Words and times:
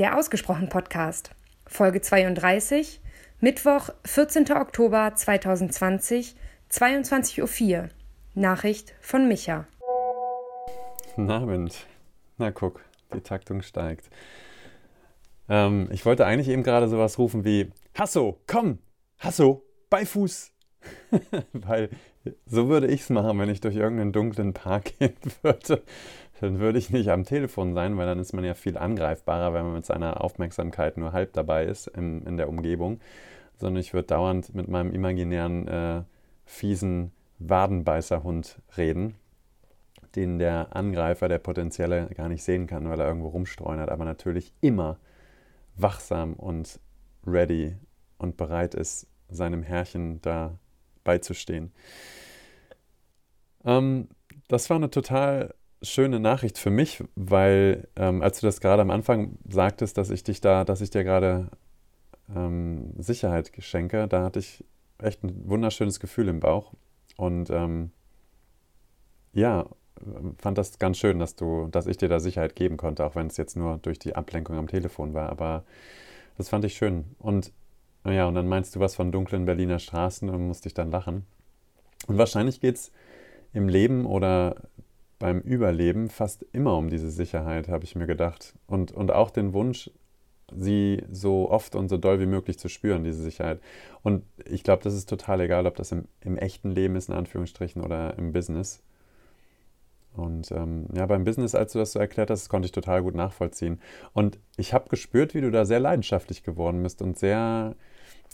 Der 0.00 0.16
Ausgesprochen 0.16 0.70
Podcast, 0.70 1.30
Folge 1.66 2.00
32, 2.00 3.02
Mittwoch, 3.40 3.90
14. 4.06 4.50
Oktober 4.52 5.12
2020, 5.14 6.36
22.04 6.72 7.82
Uhr. 7.82 7.88
Nachricht 8.32 8.94
von 9.02 9.28
Micha. 9.28 9.66
Guten 11.04 11.30
Abend. 11.30 11.86
Na 12.38 12.50
guck, 12.50 12.80
die 13.12 13.20
Taktung 13.20 13.60
steigt. 13.60 14.08
Ähm, 15.50 15.90
ich 15.92 16.06
wollte 16.06 16.24
eigentlich 16.24 16.48
eben 16.48 16.62
gerade 16.62 16.88
sowas 16.88 17.18
rufen 17.18 17.44
wie 17.44 17.70
Hasso, 17.94 18.40
komm, 18.46 18.78
Hasso, 19.18 19.66
Beifuß. 19.90 20.50
Weil 21.52 21.90
so 22.46 22.68
würde 22.70 22.86
ich 22.86 23.02
es 23.02 23.10
machen, 23.10 23.38
wenn 23.38 23.50
ich 23.50 23.60
durch 23.60 23.76
irgendeinen 23.76 24.12
dunklen 24.12 24.54
Park 24.54 24.94
gehen 24.98 25.12
würde 25.42 25.82
dann 26.40 26.58
würde 26.58 26.78
ich 26.78 26.90
nicht 26.90 27.10
am 27.10 27.24
Telefon 27.24 27.74
sein, 27.74 27.98
weil 27.98 28.06
dann 28.06 28.18
ist 28.18 28.32
man 28.32 28.44
ja 28.44 28.54
viel 28.54 28.78
angreifbarer, 28.78 29.52
wenn 29.52 29.64
man 29.64 29.74
mit 29.74 29.84
seiner 29.84 30.22
Aufmerksamkeit 30.22 30.96
nur 30.96 31.12
halb 31.12 31.34
dabei 31.34 31.66
ist 31.66 31.86
in, 31.88 32.22
in 32.22 32.38
der 32.38 32.48
Umgebung, 32.48 33.00
sondern 33.56 33.80
ich 33.80 33.92
würde 33.92 34.08
dauernd 34.08 34.54
mit 34.54 34.66
meinem 34.66 34.92
imaginären, 34.92 35.68
äh, 35.68 36.02
fiesen 36.46 37.12
Wadenbeißerhund 37.38 38.58
reden, 38.76 39.16
den 40.16 40.38
der 40.38 40.74
Angreifer, 40.74 41.28
der 41.28 41.38
potenzielle, 41.38 42.06
gar 42.16 42.28
nicht 42.28 42.42
sehen 42.42 42.66
kann, 42.66 42.88
weil 42.88 43.00
er 43.00 43.06
irgendwo 43.06 43.28
rumstreunert, 43.28 43.90
aber 43.90 44.06
natürlich 44.06 44.54
immer 44.62 44.98
wachsam 45.76 46.32
und 46.34 46.80
ready 47.26 47.76
und 48.16 48.38
bereit 48.38 48.74
ist, 48.74 49.06
seinem 49.28 49.62
Herrchen 49.62 50.20
da 50.22 50.58
beizustehen. 51.04 51.70
Ähm, 53.64 54.08
das 54.48 54.70
war 54.70 54.76
eine 54.76 54.90
total 54.90 55.54
schöne 55.82 56.20
Nachricht 56.20 56.58
für 56.58 56.70
mich, 56.70 57.02
weil 57.14 57.88
ähm, 57.96 58.22
als 58.22 58.40
du 58.40 58.46
das 58.46 58.60
gerade 58.60 58.82
am 58.82 58.90
Anfang 58.90 59.38
sagtest, 59.48 59.96
dass 59.98 60.10
ich 60.10 60.24
dich 60.24 60.40
da, 60.40 60.64
dass 60.64 60.80
ich 60.80 60.90
dir 60.90 61.04
gerade 61.04 61.48
ähm, 62.34 62.92
Sicherheit 62.98 63.50
schenke, 63.58 64.06
da 64.08 64.24
hatte 64.24 64.38
ich 64.38 64.64
echt 64.98 65.24
ein 65.24 65.48
wunderschönes 65.48 66.00
Gefühl 66.00 66.28
im 66.28 66.40
Bauch 66.40 66.72
und 67.16 67.50
ähm, 67.50 67.92
ja, 69.32 69.66
fand 70.38 70.58
das 70.58 70.78
ganz 70.78 70.98
schön, 70.98 71.18
dass 71.18 71.36
du, 71.36 71.68
dass 71.68 71.86
ich 71.86 71.96
dir 71.96 72.08
da 72.08 72.20
Sicherheit 72.20 72.56
geben 72.56 72.76
konnte, 72.76 73.04
auch 73.04 73.14
wenn 73.14 73.26
es 73.26 73.36
jetzt 73.36 73.56
nur 73.56 73.78
durch 73.78 73.98
die 73.98 74.16
Ablenkung 74.16 74.56
am 74.56 74.66
Telefon 74.66 75.14
war. 75.14 75.28
Aber 75.30 75.64
das 76.36 76.48
fand 76.48 76.64
ich 76.64 76.74
schön. 76.74 77.04
Und 77.18 77.52
ja, 78.04 78.26
und 78.26 78.34
dann 78.34 78.48
meinst 78.48 78.74
du 78.74 78.80
was 78.80 78.94
von 78.94 79.12
dunklen 79.12 79.44
Berliner 79.44 79.78
Straßen 79.78 80.30
und 80.30 80.46
musst 80.46 80.64
dich 80.64 80.74
dann 80.74 80.90
lachen. 80.90 81.26
Und 82.06 82.16
wahrscheinlich 82.16 82.60
geht 82.60 82.76
es 82.76 82.92
im 83.52 83.68
Leben 83.68 84.06
oder 84.06 84.56
beim 85.20 85.40
Überleben 85.40 86.08
fast 86.08 86.44
immer 86.52 86.76
um 86.76 86.90
diese 86.90 87.10
Sicherheit, 87.10 87.68
habe 87.68 87.84
ich 87.84 87.94
mir 87.94 88.06
gedacht. 88.06 88.54
Und, 88.66 88.90
und 88.90 89.12
auch 89.12 89.30
den 89.30 89.52
Wunsch, 89.52 89.90
sie 90.56 91.04
so 91.12 91.48
oft 91.50 91.76
und 91.76 91.88
so 91.88 91.98
doll 91.98 92.18
wie 92.18 92.26
möglich 92.26 92.58
zu 92.58 92.68
spüren, 92.68 93.04
diese 93.04 93.22
Sicherheit. 93.22 93.60
Und 94.02 94.24
ich 94.46 94.64
glaube, 94.64 94.82
das 94.82 94.94
ist 94.94 95.08
total 95.08 95.42
egal, 95.42 95.66
ob 95.66 95.76
das 95.76 95.92
im, 95.92 96.06
im 96.22 96.36
echten 96.36 96.70
Leben 96.70 96.96
ist, 96.96 97.10
in 97.10 97.14
Anführungsstrichen, 97.14 97.82
oder 97.82 98.16
im 98.18 98.32
Business. 98.32 98.82
Und 100.16 100.50
ähm, 100.52 100.86
ja, 100.94 101.04
beim 101.06 101.24
Business, 101.24 101.54
als 101.54 101.72
du 101.74 101.78
das 101.78 101.92
so 101.92 101.98
erklärt 101.98 102.30
hast, 102.30 102.48
konnte 102.48 102.66
ich 102.66 102.72
total 102.72 103.02
gut 103.02 103.14
nachvollziehen. 103.14 103.78
Und 104.14 104.38
ich 104.56 104.72
habe 104.72 104.88
gespürt, 104.88 105.34
wie 105.34 105.42
du 105.42 105.50
da 105.50 105.66
sehr 105.66 105.80
leidenschaftlich 105.80 106.42
geworden 106.42 106.82
bist 106.82 107.02
und 107.02 107.18
sehr. 107.18 107.76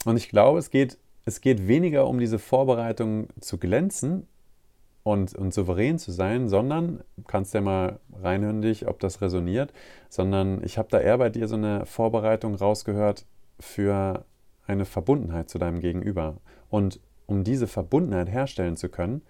Und 0.05 0.17
ich 0.17 0.29
glaube, 0.29 0.61
es 0.61 0.71
geht, 0.71 0.99
es 1.25 1.41
geht 1.41 1.67
weniger 1.67 2.07
um 2.07 2.21
diese 2.21 2.39
Vorbereitung 2.39 3.29
zu 3.41 3.59
glänzen, 3.59 4.29
und, 5.07 5.37
und 5.37 5.55
souverän 5.55 6.01
zu 6.01 6.11
sein, 6.11 6.49
sondern, 6.49 7.05
kannst 7.29 7.55
ja 7.55 7.61
mal 7.61 8.01
reinhören 8.13 8.61
dich, 8.61 8.89
ob 8.89 8.99
das 8.99 9.21
resoniert, 9.21 9.73
sondern 10.09 10.65
ich 10.65 10.79
habe 10.79 10.89
da 10.91 10.99
eher 10.99 11.17
bei 11.19 11.31
dir 11.31 11.47
so 11.47 11.55
eine 11.55 11.87
Vorbereitung 11.87 12.57
rausgehört 12.57 13.25
für 13.61 14.25
eine 14.67 14.85
Verbundenheit 14.85 15.49
zu 15.49 15.59
deinem 15.59 15.79
Gegenüber. 15.79 16.39
Und 16.71 16.99
um 17.27 17.45
diese 17.45 17.69
Verbundenheit 17.69 18.29
herstellen 18.29 18.77
zu 18.77 18.89
können, 18.89 19.23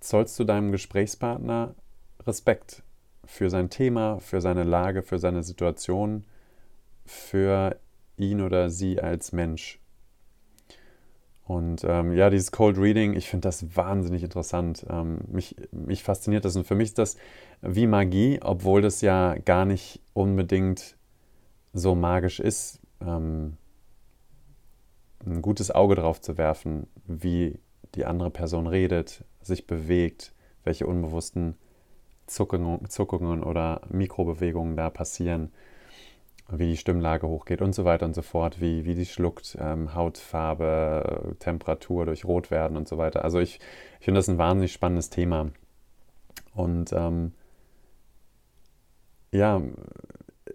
zollst 0.00 0.38
du 0.38 0.44
deinem 0.44 0.70
Gesprächspartner 0.70 1.74
Respekt 2.26 2.82
für 3.24 3.48
sein 3.48 3.70
Thema, 3.70 4.18
für 4.18 4.42
seine 4.42 4.64
Lage, 4.64 5.02
für 5.02 5.18
seine 5.18 5.42
Situation, 5.42 6.26
für 7.06 7.80
ihn 8.18 8.42
oder 8.42 8.68
sie 8.68 9.00
als 9.00 9.32
Mensch. 9.32 9.79
Und 11.50 11.82
ähm, 11.82 12.12
ja, 12.12 12.30
dieses 12.30 12.52
Cold 12.52 12.78
Reading, 12.78 13.14
ich 13.14 13.28
finde 13.28 13.48
das 13.48 13.74
wahnsinnig 13.74 14.22
interessant. 14.22 14.86
Ähm, 14.88 15.18
mich, 15.26 15.56
mich 15.72 16.04
fasziniert 16.04 16.44
das. 16.44 16.54
Und 16.54 16.64
für 16.64 16.76
mich 16.76 16.90
ist 16.90 16.98
das 16.98 17.16
wie 17.60 17.88
Magie, 17.88 18.38
obwohl 18.40 18.82
das 18.82 19.00
ja 19.00 19.34
gar 19.34 19.64
nicht 19.64 20.00
unbedingt 20.12 20.96
so 21.72 21.96
magisch 21.96 22.38
ist, 22.38 22.78
ähm, 23.00 23.56
ein 25.26 25.42
gutes 25.42 25.72
Auge 25.72 25.96
drauf 25.96 26.20
zu 26.20 26.38
werfen, 26.38 26.86
wie 27.08 27.58
die 27.96 28.04
andere 28.04 28.30
Person 28.30 28.68
redet, 28.68 29.24
sich 29.42 29.66
bewegt, 29.66 30.32
welche 30.62 30.86
unbewussten 30.86 31.56
Zuckungen, 32.28 32.88
Zuckungen 32.88 33.42
oder 33.42 33.80
Mikrobewegungen 33.88 34.76
da 34.76 34.88
passieren 34.88 35.50
wie 36.52 36.68
die 36.68 36.76
Stimmlage 36.76 37.26
hochgeht 37.28 37.62
und 37.62 37.74
so 37.74 37.84
weiter 37.84 38.06
und 38.06 38.14
so 38.14 38.22
fort, 38.22 38.60
wie, 38.60 38.84
wie 38.84 38.94
die 38.94 39.06
schluckt, 39.06 39.56
ähm, 39.60 39.94
Hautfarbe, 39.94 41.36
Temperatur 41.38 42.06
durch 42.06 42.24
Rot 42.24 42.50
werden 42.50 42.76
und 42.76 42.88
so 42.88 42.98
weiter. 42.98 43.24
Also 43.24 43.38
ich, 43.38 43.60
ich 43.98 44.04
finde 44.04 44.18
das 44.18 44.28
ein 44.28 44.38
wahnsinnig 44.38 44.72
spannendes 44.72 45.10
Thema. 45.10 45.50
Und 46.54 46.92
ähm, 46.92 47.32
ja, 49.32 49.62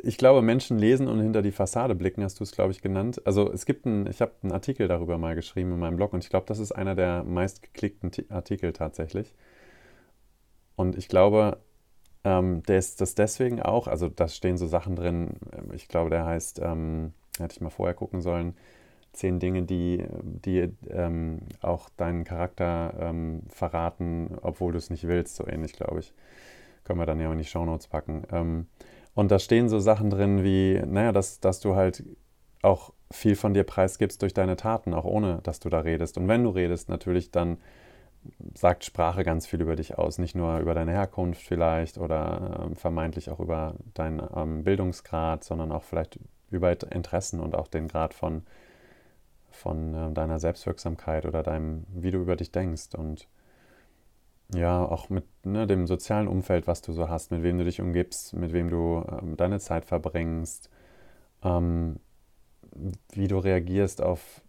ich 0.04 0.18
glaube, 0.18 0.42
Menschen 0.42 0.78
lesen 0.78 1.08
und 1.08 1.22
hinter 1.22 1.42
die 1.42 1.52
Fassade 1.52 1.96
blicken, 1.96 2.24
hast 2.24 2.40
du 2.40 2.44
es, 2.44 2.52
glaube 2.52 2.72
ich, 2.72 2.82
genannt. 2.82 3.22
Also 3.26 3.52
es 3.52 3.66
gibt 3.66 3.86
einen, 3.86 4.08
ich 4.08 4.22
habe 4.22 4.34
einen 4.44 4.52
Artikel 4.52 4.88
darüber 4.88 5.18
mal 5.18 5.36
geschrieben 5.36 5.72
in 5.72 5.80
meinem 5.80 5.96
Blog 5.96 6.14
und 6.14 6.24
ich 6.24 6.30
glaube, 6.30 6.46
das 6.48 6.60
ist 6.60 6.72
einer 6.72 6.96
der 6.96 7.24
meistgeklickten 7.24 8.12
Artikel 8.30 8.74
tatsächlich. 8.74 9.34
Und 10.76 10.98
ich 10.98 11.08
glaube, 11.08 11.60
ähm, 12.26 12.64
der 12.64 12.80
ist 12.80 13.00
das 13.02 13.14
deswegen 13.14 13.62
auch, 13.62 13.88
also 13.88 14.10
da 14.10 14.28
stehen 14.28 14.58
so 14.58 14.66
Sachen 14.66 14.96
drin, 14.96 15.36
ähm, 15.54 15.72
ich 15.74 15.88
glaube, 15.88 16.10
der 16.10 16.26
heißt, 16.26 16.60
ähm, 16.60 17.14
hätte 17.38 17.54
ich 17.54 17.62
mal 17.62 17.70
vorher 17.70 17.94
gucken 17.94 18.22
sollen, 18.22 18.56
zehn 19.14 19.40
Dinge, 19.40 19.62
die, 19.62 20.04
die 20.24 20.72
ähm, 20.90 21.40
auch 21.62 21.88
deinen 21.96 22.24
Charakter 22.24 22.96
ähm, 23.00 23.44
verraten, 23.48 24.38
obwohl 24.42 24.72
du 24.72 24.80
es 24.80 24.90
nicht 24.90 25.08
willst, 25.08 25.36
so 25.36 25.48
ähnlich, 25.48 25.74
glaube 25.74 26.00
ich. 26.00 26.14
Können 26.84 27.00
wir 27.00 27.06
dann 27.06 27.20
ja 27.20 27.30
auch 27.30 27.32
in 27.32 27.38
die 27.38 27.46
Shownotes 27.46 27.88
packen. 27.88 28.24
Ähm, 28.32 28.68
und 29.14 29.32
da 29.32 29.40
stehen 29.40 29.70
so 29.70 29.80
Sachen 29.80 30.10
drin 30.10 30.44
wie, 30.44 30.82
naja, 30.86 31.12
dass, 31.12 31.40
dass 31.40 31.60
du 31.60 31.76
halt 31.76 32.04
auch 32.64 32.92
viel 33.12 33.36
von 33.36 33.54
dir 33.54 33.64
preisgibst 33.64 34.22
durch 34.22 34.34
deine 34.34 34.56
Taten, 34.56 34.94
auch 34.94 35.06
ohne 35.06 35.40
dass 35.44 35.60
du 35.60 35.70
da 35.70 35.80
redest. 35.82 36.18
Und 36.18 36.28
wenn 36.28 36.44
du 36.44 36.50
redest, 36.50 36.90
natürlich 36.90 37.32
dann 37.32 37.58
sagt 38.54 38.86
Sprache 38.86 39.24
ganz 39.24 39.48
viel 39.48 39.62
über 39.62 39.76
dich 39.76 39.98
aus. 39.98 40.18
Nicht 40.18 40.36
nur 40.36 40.60
über 40.60 40.74
deine 40.74 40.92
Herkunft 40.92 41.42
vielleicht 41.42 41.98
oder 41.98 42.70
äh, 42.72 42.76
vermeintlich 42.76 43.30
auch 43.30 43.40
über 43.40 43.76
deinen 43.94 44.22
ähm, 44.36 44.64
Bildungsgrad, 44.64 45.44
sondern 45.44 45.72
auch 45.72 45.84
vielleicht 45.84 46.20
über 46.50 46.72
Interessen 46.92 47.40
und 47.40 47.56
auch 47.56 47.68
den 47.68 47.88
Grad 47.88 48.14
von, 48.14 48.44
von 49.50 49.94
äh, 49.94 50.12
deiner 50.14 50.40
Selbstwirksamkeit 50.40 51.26
oder 51.26 51.44
deinem, 51.44 51.86
wie 51.94 52.12
du 52.12 52.20
über 52.20 52.36
dich 52.36 52.52
denkst. 52.52 52.96
Und 52.96 53.28
ja, 54.54 54.84
auch 54.84 55.10
mit 55.10 55.26
ne, 55.44 55.66
dem 55.68 55.88
sozialen 55.88 56.28
Umfeld, 56.28 56.68
was 56.68 56.82
du 56.82 56.94
so 56.94 57.10
hast, 57.10 57.32
mit 57.32 57.44
wem 57.44 57.58
du 57.58 57.64
dich 57.64 57.82
umgibst, 57.82 58.34
mit 58.34 58.54
wem 58.54 58.70
du 58.70 59.04
ähm, 59.10 59.38
deine 59.38 59.60
Zeit 59.60 59.86
verbringst, 59.86 60.70
ähm, 61.44 62.00
wie 63.14 63.28
du 63.28 63.38
reagierst 63.38 64.02
auf 64.02 64.42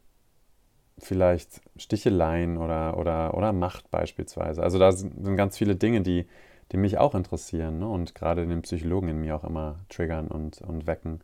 vielleicht 0.98 1.60
Sticheleien 1.76 2.56
oder, 2.56 2.96
oder, 2.96 3.34
oder 3.34 3.52
Macht 3.52 3.90
beispielsweise. 3.90 4.62
Also 4.62 4.78
da 4.78 4.92
sind 4.92 5.36
ganz 5.36 5.58
viele 5.58 5.76
Dinge, 5.76 6.00
die, 6.00 6.26
die 6.72 6.76
mich 6.76 6.98
auch 6.98 7.14
interessieren 7.14 7.80
ne? 7.80 7.88
und 7.88 8.14
gerade 8.14 8.46
den 8.46 8.62
Psychologen 8.62 9.08
in 9.08 9.20
mir 9.20 9.36
auch 9.36 9.44
immer 9.44 9.80
triggern 9.88 10.28
und, 10.28 10.60
und 10.62 10.86
wecken. 10.86 11.20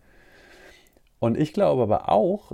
Und 1.19 1.39
ich 1.39 1.53
glaube 1.53 1.83
aber 1.83 2.10
auch, 2.10 2.53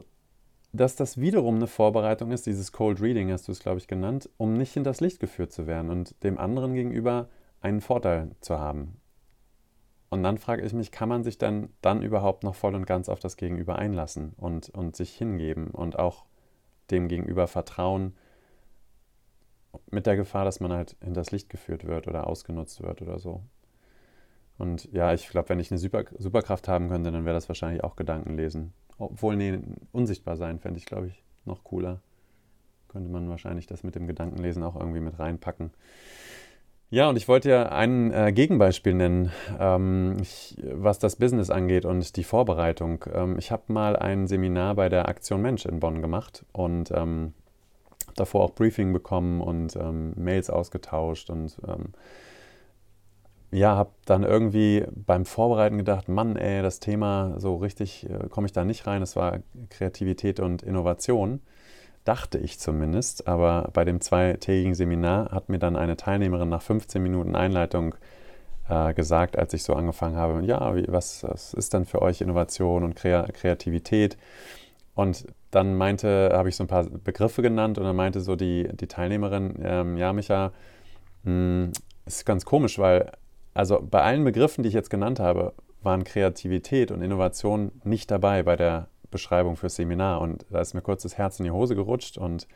dass 0.73 0.97
das 0.97 1.19
wiederum 1.19 1.57
eine 1.57 1.67
Vorbereitung 1.67 2.31
ist, 2.31 2.47
dieses 2.47 2.73
Cold 2.73 3.01
Reading 3.01 3.33
hast 3.33 3.49
du 3.49 3.53
es, 3.53 3.61
glaube 3.61 3.79
ich, 3.79 3.89
genannt, 3.89 4.29
um 4.37 4.53
nicht 4.53 4.77
in 4.77 4.85
das 4.85 5.01
Licht 5.01 5.19
geführt 5.19 5.53
zu 5.53 5.67
werden 5.67 5.91
und 5.91 6.23
dem 6.23 6.39
anderen 6.39 6.75
gegenüber 6.75 7.29
einen 7.61 7.81
Vorteil 7.81 8.31
zu 8.41 8.59
haben. 8.59 9.01
Und 10.11 10.23
dann 10.23 10.39
frage 10.39 10.63
ich 10.63 10.73
mich, 10.73 10.93
kann 10.93 11.09
man 11.09 11.25
sich 11.25 11.39
dann, 11.39 11.71
dann 11.83 12.03
überhaupt 12.03 12.45
noch 12.45 12.55
voll 12.55 12.75
und 12.75 12.87
ganz 12.87 13.09
auf 13.09 13.21
das 13.21 13.37
Gegenüber 13.37 13.77
einlassen 13.77 14.33
und, 14.37 14.71
und 14.71 14.97
sich 14.97 15.15
hingeben 15.15 15.69
und 15.69 15.99
auch 15.99 16.25
dem 16.91 17.09
Gegenüber 17.09 17.47
vertrauen, 17.47 18.15
mit 19.91 20.07
der 20.07 20.17
Gefahr, 20.17 20.45
dass 20.45 20.61
man 20.61 20.73
halt 20.73 20.97
in 21.01 21.15
das 21.15 21.31
Licht 21.31 21.51
geführt 21.51 21.87
wird 21.87 22.09
oder 22.09 22.27
ausgenutzt 22.27 22.83
wird 22.83 23.03
oder 23.03 23.19
so. 23.19 23.43
Und 24.57 24.91
ja, 24.93 25.15
ich 25.15 25.29
glaube, 25.29 25.51
wenn 25.51 25.61
ich 25.61 25.71
eine 25.71 25.79
Super 25.79 26.05
Superkraft 26.19 26.69
haben 26.69 26.89
könnte, 26.89 27.13
dann 27.13 27.25
wäre 27.25 27.35
das 27.35 27.49
wahrscheinlich 27.49 27.85
auch 27.85 27.97
Gedankenlesen. 27.97 28.73
Obwohl, 28.99 29.37
nee, 29.37 29.61
unsichtbar 29.93 30.37
sein 30.37 30.59
fände 30.59 30.79
ich, 30.79 30.87
glaube 30.87 31.07
ich, 31.07 31.23
noch 31.45 31.63
cooler. 31.63 32.01
Könnte 32.89 33.11
man 33.11 33.29
wahrscheinlich 33.29 33.67
das 33.67 33.85
mit 33.85 33.95
dem 33.95 34.07
Gedankenlesen 34.07 34.63
auch 34.65 34.75
irgendwie 34.75 35.01
mit 35.01 35.19
reinpacken. 35.19 35.71
Ja, 36.91 37.11
und 37.11 37.17
ich 37.17 37.29
wollte 37.29 37.51
ja 37.51 37.69
ein 37.69 38.13
äh, 38.13 38.33
Gegenbeispiel 38.33 38.95
nennen, 38.95 39.31
ähm, 39.59 40.17
ich, 40.23 40.57
was 40.73 40.99
das 40.99 41.17
Business 41.17 41.51
angeht 41.51 41.85
und 41.85 42.17
die 42.17 42.25
Vorbereitung. 42.25 43.05
Ähm, 43.13 43.37
ich 43.39 43.51
habe 43.53 43.65
mal 43.69 43.95
ein 43.95 44.27
Seminar 44.27 44.75
bei 44.75 44.89
der 44.89 45.07
Aktion 45.07 45.43
Mensch 45.43 45.67
in 45.67 45.81
Bonn 45.81 46.01
gemacht 46.01 46.47
und 46.53 46.91
ähm, 46.93 47.35
davor 48.17 48.43
auch 48.45 48.55
Briefing 48.55 48.95
bekommen 48.95 49.43
und 49.43 49.77
ähm, 49.77 50.15
Mails 50.17 50.49
ausgetauscht 50.49 51.29
und 51.29 51.59
ähm, 51.67 51.93
ja, 53.51 53.77
habe 53.77 53.91
dann 54.07 54.25
irgendwie 54.25 54.87
beim 54.91 55.27
Vorbereiten 55.27 55.77
gedacht, 55.77 56.09
Mann, 56.09 56.37
ey, 56.37 56.63
das 56.63 56.81
Thema 56.81 57.35
so 57.39 57.57
richtig 57.57 58.09
äh, 58.09 58.29
komme 58.31 58.47
ich 58.47 58.53
da 58.53 58.65
nicht 58.65 58.87
rein. 58.87 59.03
Es 59.03 59.15
war 59.15 59.41
Kreativität 59.69 60.41
und 60.41 60.63
Innovation 60.63 61.41
dachte 62.09 62.39
ich 62.39 62.59
zumindest. 62.59 63.29
Aber 63.29 63.71
bei 63.73 63.85
dem 63.85 64.01
zweitägigen 64.01 64.75
Seminar 64.75 65.31
hat 65.31 65.49
mir 65.49 65.59
dann 65.59 65.77
eine 65.77 65.97
Teilnehmerin 65.97 66.49
nach 66.49 66.63
15 66.63 67.03
Minuten 67.03 67.37
Einleitung 67.37 67.95
äh, 68.69 68.95
gesagt, 68.95 69.39
als 69.39 69.53
ich 69.53 69.63
so 69.63 69.75
angefangen 69.75 70.17
habe, 70.17 70.45
ja, 70.45 70.75
was, 70.89 71.23
was, 71.25 71.55
ist 71.55 71.75
denn 71.75 71.85
für 71.85 72.03
euch 72.03 72.21
Innovation 72.21 72.83
und 72.85 72.95
Kreativität? 72.97 74.17
Und 74.95 75.27
dann 75.51 75.77
meinte, 75.77 76.31
habe 76.33 76.49
ich 76.49 76.57
so 76.57 76.65
ein 76.65 76.69
paar 76.69 76.85
Begriffe 76.85 77.43
genannt 77.43 77.79
und 77.79 77.85
dann 77.85 77.97
meinte 77.97 78.21
so 78.21 78.37
die, 78.37 78.69
die 78.75 78.89
Teilnehmerin, 78.89 79.55
ähm, 79.63 79.97
ja, 79.97 80.13
Micha, 80.13 80.53
mh, 81.25 81.31
hm, 81.31 81.73
ist 82.07 82.25
ganz 82.25 82.45
komisch, 82.45 82.79
weil 82.79 83.13
also 83.55 83.81
bei 83.83 84.03
allen 84.03 84.25
Begriffen, 84.25 84.63
die 84.63 84.69
ich 84.69 84.75
jetzt 84.75 84.91
genannt 84.91 85.21
habe, 85.21 85.53
waren 85.83 86.05
Kreativität 86.05 86.91
und 86.91 87.03
Innovation 87.03 87.73
nicht 87.85 88.11
dabei 88.11 88.43
bei 88.43 88.57
der 88.57 88.89
Beschreibung 89.11 89.57
fürs 89.57 89.77
Seminar. 89.77 90.21
Und 90.21 90.47
da 90.51 90.61
ist 90.61 90.75
mir 90.75 90.83
kurz 90.83 91.03
das 91.03 91.19
Herz 91.19 91.39
in 91.39 91.45
die 91.45 91.51
Hose 91.51 91.75
gerutscht 91.75 92.19
und 92.19 92.47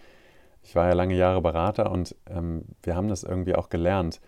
ich 0.62 0.76
war 0.76 0.86
ja 0.88 0.94
lange 0.94 1.16
Jahre 1.16 1.42
Berater 1.42 1.90
und 1.90 2.14
ähm, 2.30 2.64
wir 2.82 2.94
haben 2.94 3.08
das 3.08 3.24
irgendwie 3.24 3.56
auch 3.56 3.68
gelernt, 3.68 4.20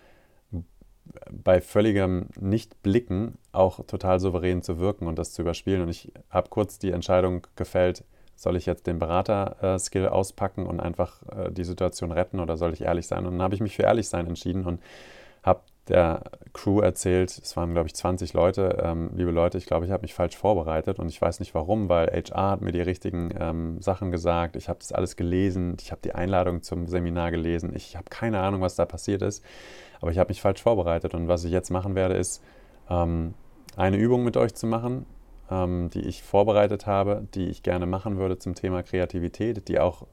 bei 1.30 1.60
völligem 1.60 2.28
Nicht-Blicken 2.40 3.38
auch 3.52 3.84
total 3.86 4.20
souverän 4.20 4.62
zu 4.62 4.78
wirken 4.78 5.06
und 5.06 5.18
das 5.18 5.32
zu 5.32 5.42
überspielen. 5.42 5.82
Und 5.82 5.88
ich 5.90 6.12
habe 6.30 6.48
kurz 6.48 6.78
die 6.78 6.90
Entscheidung 6.90 7.46
gefällt, 7.56 8.04
soll 8.36 8.56
ich 8.56 8.66
jetzt 8.66 8.86
den 8.86 8.98
Berater-Skill 8.98 10.08
auspacken 10.08 10.66
und 10.66 10.80
einfach 10.80 11.22
äh, 11.28 11.52
die 11.52 11.64
Situation 11.64 12.10
retten 12.10 12.40
oder 12.40 12.56
soll 12.56 12.72
ich 12.72 12.82
ehrlich 12.82 13.06
sein? 13.06 13.26
Und 13.26 13.34
dann 13.34 13.42
habe 13.42 13.54
ich 13.54 13.60
mich 13.60 13.76
für 13.76 13.82
ehrlich 13.82 14.08
sein 14.08 14.26
entschieden 14.26 14.64
und 14.64 14.82
habe 15.42 15.60
der 15.88 16.22
Crew 16.52 16.80
erzählt, 16.80 17.30
es 17.30 17.56
waren 17.56 17.72
glaube 17.72 17.88
ich 17.88 17.94
20 17.94 18.32
Leute, 18.32 18.78
ähm, 18.82 19.10
liebe 19.14 19.30
Leute, 19.30 19.58
ich 19.58 19.66
glaube, 19.66 19.84
ich 19.84 19.92
habe 19.92 20.02
mich 20.02 20.14
falsch 20.14 20.36
vorbereitet 20.36 20.98
und 20.98 21.08
ich 21.08 21.20
weiß 21.20 21.40
nicht 21.40 21.54
warum, 21.54 21.88
weil 21.88 22.06
HR 22.06 22.50
hat 22.52 22.60
mir 22.62 22.72
die 22.72 22.80
richtigen 22.80 23.34
ähm, 23.38 23.80
Sachen 23.82 24.10
gesagt, 24.10 24.56
ich 24.56 24.68
habe 24.68 24.78
das 24.78 24.92
alles 24.92 25.16
gelesen, 25.16 25.76
ich 25.80 25.90
habe 25.90 26.00
die 26.02 26.14
Einladung 26.14 26.62
zum 26.62 26.86
Seminar 26.86 27.30
gelesen, 27.30 27.72
ich 27.74 27.96
habe 27.96 28.06
keine 28.08 28.40
Ahnung, 28.40 28.60
was 28.60 28.76
da 28.76 28.86
passiert 28.86 29.22
ist, 29.22 29.44
aber 30.00 30.10
ich 30.10 30.18
habe 30.18 30.28
mich 30.28 30.40
falsch 30.40 30.62
vorbereitet. 30.62 31.14
Und 31.14 31.28
was 31.28 31.44
ich 31.44 31.52
jetzt 31.52 31.70
machen 31.70 31.94
werde, 31.94 32.14
ist 32.14 32.42
ähm, 32.88 33.34
eine 33.76 33.96
Übung 33.96 34.24
mit 34.24 34.36
euch 34.36 34.54
zu 34.54 34.66
machen, 34.66 35.06
ähm, 35.50 35.90
die 35.90 36.02
ich 36.02 36.22
vorbereitet 36.22 36.86
habe, 36.86 37.26
die 37.34 37.48
ich 37.48 37.62
gerne 37.62 37.86
machen 37.86 38.16
würde 38.16 38.38
zum 38.38 38.54
Thema 38.54 38.82
Kreativität, 38.82 39.68
die 39.68 39.80
auch 39.80 40.06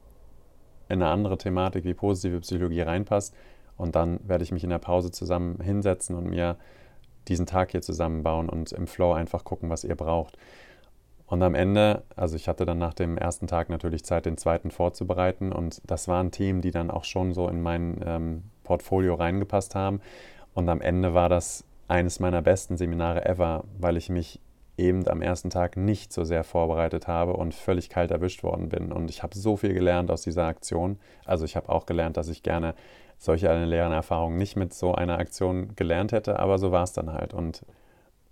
in 0.88 1.02
eine 1.02 1.10
andere 1.10 1.38
Thematik 1.38 1.84
wie 1.84 1.94
positive 1.94 2.40
Psychologie 2.40 2.82
reinpasst 2.82 3.34
und 3.82 3.96
dann 3.96 4.20
werde 4.22 4.44
ich 4.44 4.52
mich 4.52 4.62
in 4.62 4.70
der 4.70 4.78
Pause 4.78 5.10
zusammen 5.10 5.60
hinsetzen 5.60 6.14
und 6.14 6.30
mir 6.30 6.56
diesen 7.26 7.46
Tag 7.46 7.72
hier 7.72 7.82
zusammenbauen 7.82 8.48
und 8.48 8.70
im 8.70 8.86
Flow 8.86 9.12
einfach 9.12 9.42
gucken, 9.42 9.70
was 9.70 9.82
ihr 9.82 9.96
braucht. 9.96 10.38
Und 11.26 11.42
am 11.42 11.56
Ende, 11.56 12.04
also 12.14 12.36
ich 12.36 12.46
hatte 12.46 12.64
dann 12.64 12.78
nach 12.78 12.94
dem 12.94 13.18
ersten 13.18 13.48
Tag 13.48 13.70
natürlich 13.70 14.04
Zeit, 14.04 14.24
den 14.24 14.36
zweiten 14.36 14.70
vorzubereiten. 14.70 15.50
Und 15.50 15.82
das 15.84 16.06
waren 16.06 16.30
Themen, 16.30 16.60
die 16.60 16.70
dann 16.70 16.92
auch 16.92 17.02
schon 17.04 17.32
so 17.32 17.48
in 17.48 17.60
mein 17.60 18.00
ähm, 18.06 18.42
Portfolio 18.62 19.14
reingepasst 19.14 19.74
haben. 19.74 20.00
Und 20.54 20.68
am 20.68 20.80
Ende 20.80 21.12
war 21.12 21.28
das 21.28 21.64
eines 21.88 22.20
meiner 22.20 22.40
besten 22.40 22.76
Seminare 22.76 23.24
ever, 23.24 23.64
weil 23.80 23.96
ich 23.96 24.10
mich 24.10 24.38
eben 24.76 25.08
am 25.08 25.22
ersten 25.22 25.50
Tag 25.50 25.76
nicht 25.76 26.12
so 26.12 26.22
sehr 26.22 26.44
vorbereitet 26.44 27.08
habe 27.08 27.32
und 27.32 27.52
völlig 27.52 27.88
kalt 27.88 28.12
erwischt 28.12 28.44
worden 28.44 28.68
bin. 28.68 28.92
Und 28.92 29.10
ich 29.10 29.24
habe 29.24 29.36
so 29.36 29.56
viel 29.56 29.74
gelernt 29.74 30.10
aus 30.10 30.22
dieser 30.22 30.46
Aktion. 30.46 30.98
Also 31.24 31.44
ich 31.44 31.56
habe 31.56 31.68
auch 31.68 31.86
gelernt, 31.86 32.16
dass 32.16 32.28
ich 32.28 32.44
gerne 32.44 32.74
solche 33.22 33.48
eine 33.50 33.66
leeren 33.66 33.92
Erfahrungen 33.92 34.36
nicht 34.36 34.56
mit 34.56 34.74
so 34.74 34.96
einer 34.96 35.18
Aktion 35.18 35.76
gelernt 35.76 36.10
hätte, 36.10 36.40
aber 36.40 36.58
so 36.58 36.72
war 36.72 36.82
es 36.82 36.92
dann 36.92 37.12
halt. 37.12 37.32
Und 37.32 37.64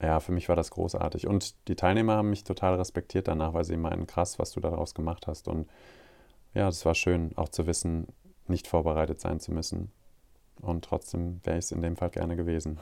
ja, 0.03 0.19
für 0.19 0.33
mich 0.33 0.49
war 0.49 0.57
das 0.57 0.73
großartig. 0.73 1.29
Und 1.29 1.69
die 1.69 1.77
Teilnehmer 1.77 2.17
haben 2.17 2.31
mich 2.31 2.43
total 2.43 2.75
respektiert 2.75 3.29
danach, 3.29 3.55
weil 3.55 3.63
sie 3.63 3.77
meinen, 3.77 4.09
krass, 4.09 4.41
was 4.41 4.51
du 4.51 4.59
daraus 4.59 4.93
gemacht 4.95 5.29
hast. 5.29 5.47
Und 5.47 5.71
ja, 6.55 6.67
es 6.67 6.85
war 6.85 6.97
schön, 6.97 7.31
auch 7.37 7.51
zu 7.51 7.69
wissen, 7.69 8.09
nicht 8.49 8.67
vorbereitet 8.67 9.21
sein 9.21 9.39
zu 9.39 9.53
müssen. 9.53 9.93
Und 10.61 10.85
trotzdem 10.85 11.41
wäre 11.45 11.59
ich 11.59 11.67
es 11.67 11.73
in 11.73 11.83
dem 11.83 11.97
Fall 11.97 12.11
gerne 12.11 12.35
gewesen. 12.35 12.81